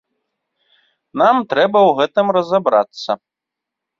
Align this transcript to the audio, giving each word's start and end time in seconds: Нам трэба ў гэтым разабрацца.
Нам 1.23 1.35
трэба 1.51 1.79
ў 1.89 1.95
гэтым 1.99 2.27
разабрацца. 2.39 3.11